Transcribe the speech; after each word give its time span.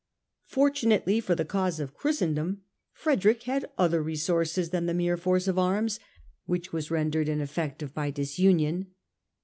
Fortunately 0.47 1.19
for 1.19 1.35
the 1.35 1.45
cause 1.45 1.79
of 1.79 1.93
Christendom, 1.93 2.63
Frederick 2.91 3.43
had 3.43 3.69
other 3.77 4.01
resources 4.01 4.71
than 4.71 4.87
the 4.87 4.95
mere 4.95 5.15
force 5.15 5.47
of 5.47 5.59
arms, 5.59 5.99
which 6.47 6.73
was 6.73 6.89
rendered 6.89 7.29
ineffective 7.29 7.93
by 7.93 8.09
disunion. 8.09 8.87